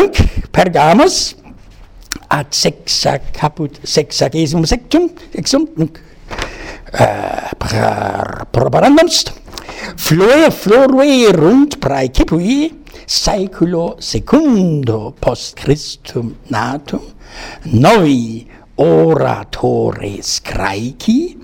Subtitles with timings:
[0.00, 1.36] Sendung Pergamos
[2.30, 6.00] ad sexa caput sexagesimum sectum exum nunc
[6.94, 9.28] eh, uh, probarandums
[9.96, 11.28] flore florue
[11.78, 12.72] praecipui,
[13.04, 17.02] saeculo secundo post Christum natum.
[17.76, 21.36] Novi oratores craici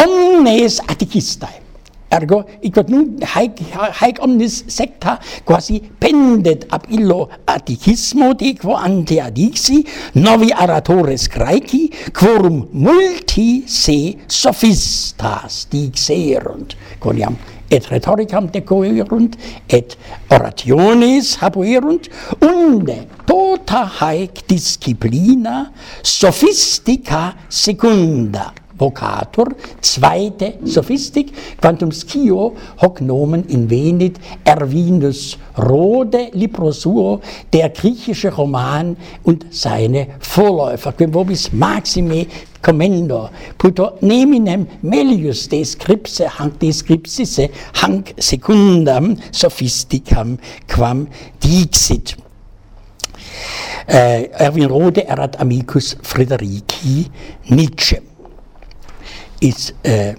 [0.00, 1.67] omnes attigistae
[2.10, 2.40] Ergo,
[2.72, 3.58] quod nun haec,
[4.00, 9.82] haec omnis secta quasi pendet ab illo atichismo de quo ante adixi
[10.14, 11.82] novi oratores graeci
[12.16, 17.36] quorum multi se sophistas dixerunt quoniam
[17.70, 19.36] et rhetoricam decoerunt
[19.68, 19.96] et
[20.32, 22.08] orationes habuerunt
[22.40, 22.96] unde
[23.28, 25.66] tota haec disciplina
[26.02, 37.20] sophistica secunda vocator zweite sophistik quantum scio hoc nomen invenit ervinus rode libro suo
[37.52, 40.92] der griechische roman und seine vorläufer.
[40.92, 42.26] Quem vobis maxime
[42.62, 47.48] commendo puto neminem melius descripse hanc descripsisse
[47.82, 51.06] hanc secundam sophisticam quam
[51.42, 52.16] dixit.
[53.86, 57.06] Äh, Erwin Rode erat amicus Friederici
[57.48, 58.07] Nietzsche
[59.40, 60.14] is eh, uh,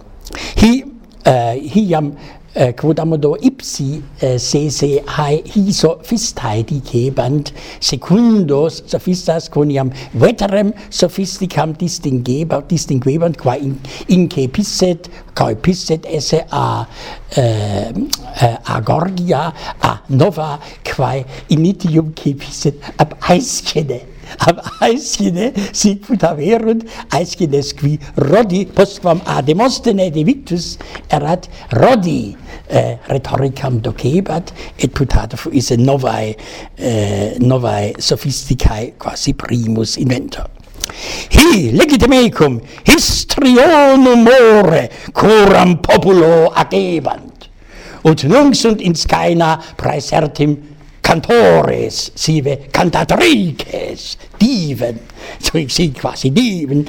[0.56, 0.84] he
[1.26, 2.16] uh, he jam
[2.56, 9.92] eh, uh, quodam do ipsi uh, se se hai hi di gebant secundos sophistas coniam
[10.14, 16.88] veterem sophisticam distingeba distinguebant qua in, incepisset coepisset esse a
[17.38, 17.92] uh,
[18.42, 26.86] uh, a gorgia a nova quae initium cepisset ab aescede ab aescine sic put averunt
[27.16, 27.98] aescines qui
[28.30, 30.78] rodi postquam a demostene de victus
[31.10, 32.36] erat rodi
[32.70, 36.36] eh, rhetoricam docebat et putata fuisse novae
[36.78, 40.50] eh, novae sophisticae quasi primus inventor
[41.30, 47.50] Hi legite mecum histrionum more coram populo agebant
[48.04, 50.56] ut nunc sunt in scaena praesertim
[51.10, 55.02] cantores, sive cantatrices, diven,
[55.38, 56.88] so ich sie quasi divin,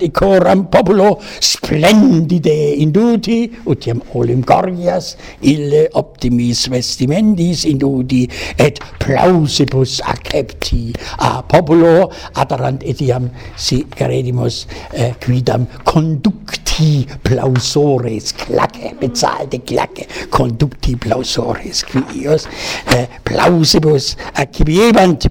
[0.00, 8.24] i coram populo splendide induti, utiam olim gorgias, ille optimis vestimendis induti,
[8.58, 12.10] et plausibus accepti a populo,
[12.40, 22.48] aderant etiam, si credimus, eh, quidam conducti plausores, claque, bezahlte claque, conducti plausores, quios,
[22.94, 25.28] eh, plausibus accipiebant,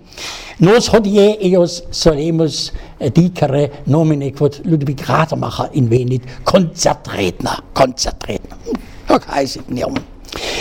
[0.60, 8.58] Nos hodie eos solemus eh, dicere nomine quod Ludwig Rademacher invenit concertredner, concertredner.
[9.10, 9.98] Hoc heisit neum.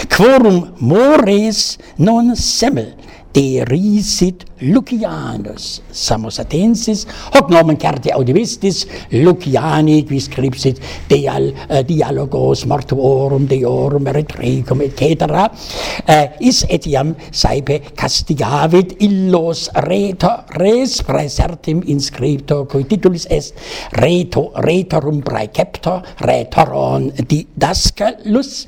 [0.09, 2.95] Quorum mores non semmel
[3.33, 5.83] derisit Lucianus.
[5.91, 10.79] Samosatensis hoc nomen certe audivistis Luciani qui scripsit
[11.09, 19.69] deal uh, eh, dialogos mortuorum deorum retricum et cetera uh, is etiam saepe castigavit illos
[19.89, 23.57] reto res praesertim inscripto cui titulis est
[23.99, 28.67] reto retorum praeceptor retoron didascalus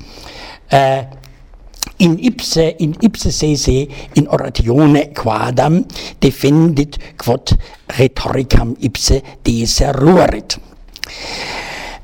[0.71, 1.24] uh, eh,
[1.97, 5.85] in ipse in ipse se se in oratione quadam
[6.19, 7.57] defendit quod
[7.97, 10.57] rhetoricam ipse deseruerit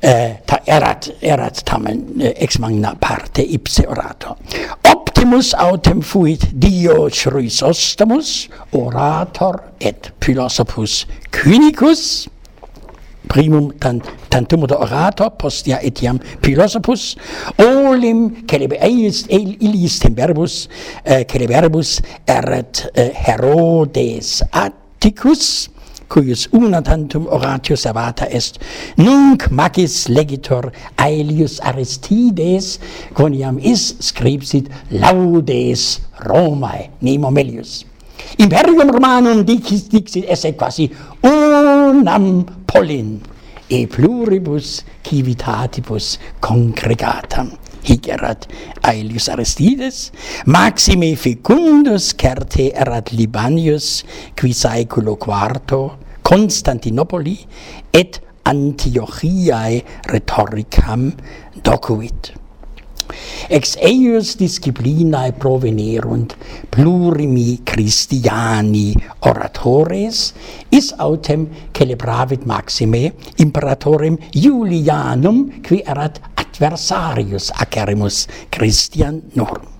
[0.02, 4.36] eh, ta erat erat tamen eh, ex magna parte ipse orato.
[4.90, 12.28] Optimus autem fuit dio chrysostomus orator et philosophus cynicus
[13.32, 17.16] primum tant, tantum od orator postia etiam philosophus
[17.64, 20.68] olim celebe eis el illis tem verbus
[21.04, 25.70] eh, verbus erat eh, herodes atticus
[26.12, 28.58] cuius una tantum oratio servata est
[28.98, 32.78] nunc magis legitor aelius aristides
[33.16, 37.84] quoniam is scripsit laudes romae nemo melius.
[38.38, 40.90] Imperium romanum dicis dixit esse quasi
[41.24, 43.20] unam polin
[43.72, 47.54] e pluribus civitatibus congregatam
[47.88, 48.44] hic erat
[48.84, 50.10] Aelius Aristides,
[50.46, 54.04] maxime fecundus certe erat Libanius,
[54.36, 57.38] qui saeculo quarto Constantinopoli
[57.90, 59.82] et Antiochiae
[60.12, 61.10] rhetoricam
[61.62, 62.41] docuit
[63.48, 66.36] ex eius disciplinae provenerunt
[66.70, 68.94] plurimi Christiani
[69.28, 70.32] oratores,
[70.70, 79.71] is autem celebravit maxime imperatorem Julianum qui erat adversarius acerimus Christianorum.